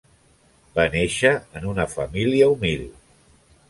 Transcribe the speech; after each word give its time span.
Va 0.79 0.85
néixer 0.95 1.33
en 1.61 1.71
una 1.75 1.89
família 1.95 2.53
humil. 2.57 2.87